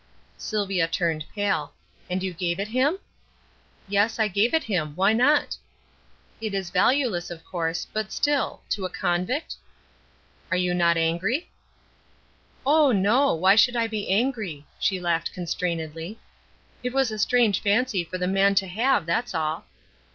[0.39, 1.75] Sylvia turned pale.
[2.09, 2.97] "And you gave it him?"
[3.87, 4.95] "Yes, I gave it him.
[4.95, 5.57] Why not?"
[6.41, 9.57] "It was valueless, of course, but still to a convict?"
[10.51, 11.51] "You are not angry?"
[12.65, 13.35] "Oh, no!
[13.35, 16.17] Why should I be angry?" she laughed constrainedly.
[16.81, 19.67] "It was a strange fancy for the man to have, that's all."